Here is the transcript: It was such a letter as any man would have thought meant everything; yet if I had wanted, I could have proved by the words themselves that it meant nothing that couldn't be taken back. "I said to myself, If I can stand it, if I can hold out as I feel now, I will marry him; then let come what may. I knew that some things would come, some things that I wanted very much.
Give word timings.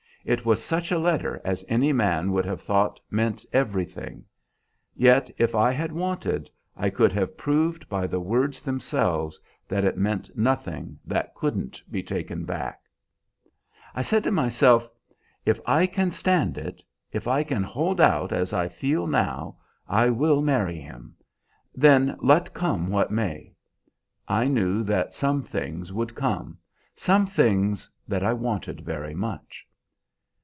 It 0.23 0.45
was 0.45 0.63
such 0.63 0.91
a 0.91 0.99
letter 0.99 1.41
as 1.43 1.65
any 1.67 1.91
man 1.91 2.31
would 2.31 2.45
have 2.45 2.61
thought 2.61 2.99
meant 3.09 3.43
everything; 3.51 4.23
yet 4.95 5.31
if 5.39 5.55
I 5.55 5.71
had 5.71 5.91
wanted, 5.91 6.47
I 6.77 6.91
could 6.91 7.11
have 7.13 7.39
proved 7.39 7.89
by 7.89 8.05
the 8.05 8.19
words 8.19 8.61
themselves 8.61 9.39
that 9.67 9.83
it 9.83 9.97
meant 9.97 10.37
nothing 10.37 10.99
that 11.05 11.33
couldn't 11.33 11.81
be 11.91 12.03
taken 12.03 12.45
back. 12.45 12.83
"I 13.95 14.03
said 14.03 14.23
to 14.25 14.31
myself, 14.31 14.87
If 15.43 15.59
I 15.65 15.87
can 15.87 16.11
stand 16.11 16.55
it, 16.55 16.83
if 17.11 17.27
I 17.27 17.41
can 17.43 17.63
hold 17.63 17.99
out 17.99 18.31
as 18.31 18.53
I 18.53 18.67
feel 18.69 19.07
now, 19.07 19.57
I 19.89 20.11
will 20.11 20.43
marry 20.43 20.79
him; 20.79 21.15
then 21.73 22.15
let 22.21 22.53
come 22.53 22.91
what 22.91 23.09
may. 23.09 23.55
I 24.27 24.47
knew 24.47 24.83
that 24.83 25.15
some 25.15 25.41
things 25.41 25.91
would 25.91 26.13
come, 26.13 26.59
some 26.95 27.25
things 27.25 27.89
that 28.07 28.23
I 28.23 28.33
wanted 28.33 28.81
very 28.81 29.15
much. 29.15 29.65